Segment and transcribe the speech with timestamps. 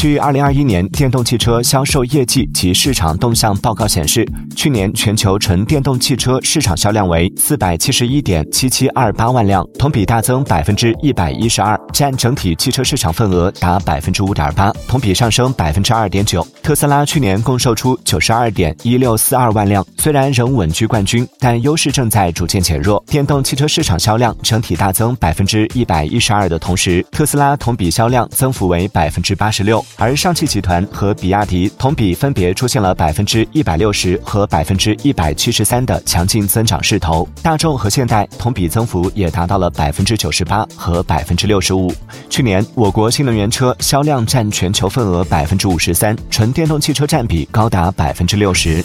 [0.00, 4.26] 据二零二一年电动汽车销售业绩及市场动向报告显示，
[4.56, 16.42] 去年全球纯电动汽车市场销量为四百七十一点七七二八万辆，同比大增百分之一百一十二，占整体汽车市场份额达百分之五点八，同比上升百分之二点九。
[16.62, 23.04] 特斯拉去年共售出九十二点一六四二万辆，虽然仍稳居冠军，但优势正在逐渐减弱。
[23.06, 29.84] 电动汽车市场销量整体大增百分之一百一十二的同时，特斯拉同比销量增幅为百分之八十六。
[29.96, 41.92] 而上汽集团和比亚迪同比分别出现了百分之一百六十和百分之一百七十三的强劲增长势头，大众和现代同比增幅也达到了百分之九十八和百分之六十五。
[42.28, 48.82] 去年，我国新能源车销量占全球份额百分之五十三，纯电动汽车占比高达百分之六十。